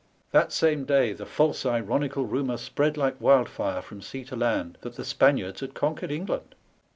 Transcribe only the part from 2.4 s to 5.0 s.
spread like wildfire from sea to land that